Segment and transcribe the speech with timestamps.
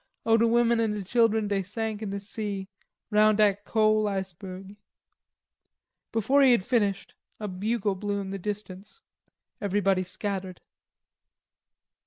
[0.25, 2.67] O de women an' de chilen dey sank in de sea,
[3.11, 4.75] Roun' dat cole iceberg."
[6.11, 9.03] Before he had finished a bugle blew in the distance.
[9.61, 10.59] Everybody scattered.